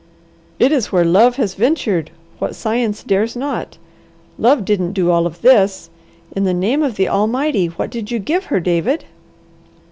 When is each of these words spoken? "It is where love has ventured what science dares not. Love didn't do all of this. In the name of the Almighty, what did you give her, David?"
"It 0.57 0.71
is 0.71 0.91
where 0.91 1.05
love 1.05 1.35
has 1.35 1.53
ventured 1.53 2.09
what 2.39 2.55
science 2.55 3.03
dares 3.03 3.35
not. 3.35 3.77
Love 4.39 4.65
didn't 4.65 4.93
do 4.93 5.11
all 5.11 5.27
of 5.27 5.43
this. 5.43 5.91
In 6.35 6.43
the 6.43 6.55
name 6.55 6.81
of 6.81 6.95
the 6.95 7.07
Almighty, 7.07 7.67
what 7.67 7.91
did 7.91 8.09
you 8.09 8.17
give 8.17 8.45
her, 8.45 8.59
David?" 8.59 9.05